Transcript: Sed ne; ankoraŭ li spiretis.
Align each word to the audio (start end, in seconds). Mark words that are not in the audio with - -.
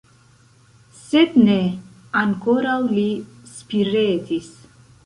Sed 1.01 1.37
ne; 1.43 1.59
ankoraŭ 2.23 2.79
li 2.95 3.07
spiretis. 3.55 4.55